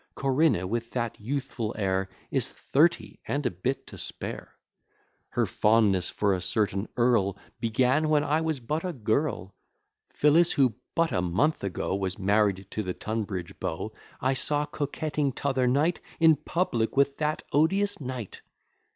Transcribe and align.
Corinna, 0.15 0.65
with 0.65 0.89
that 0.89 1.19
youthful 1.21 1.75
air, 1.77 2.09
Is 2.31 2.49
thirty, 2.49 3.19
and 3.27 3.45
a 3.45 3.51
bit 3.51 3.85
to 3.85 3.99
spare: 3.99 4.55
Her 5.29 5.45
fondness 5.45 6.09
for 6.09 6.33
a 6.33 6.41
certain 6.41 6.87
earl 6.97 7.37
Began 7.59 8.09
when 8.09 8.23
I 8.23 8.41
was 8.41 8.59
but 8.59 8.83
a 8.83 8.93
girl! 8.93 9.53
Phillis, 10.11 10.53
who 10.53 10.73
but 10.95 11.11
a 11.11 11.21
month 11.21 11.63
ago 11.63 11.95
Was 11.95 12.17
married 12.17 12.65
to 12.71 12.81
the 12.81 12.95
Tunbridge 12.95 13.59
beau, 13.59 13.93
I 14.19 14.33
saw 14.33 14.65
coquetting 14.65 15.33
t'other 15.33 15.67
night 15.67 15.99
In 16.19 16.35
public 16.35 16.97
with 16.97 17.17
that 17.19 17.43
odious 17.53 17.99
knight! 18.01 18.41